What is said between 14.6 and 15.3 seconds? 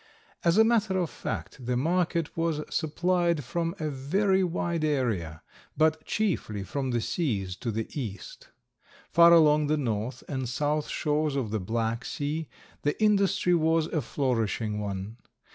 one.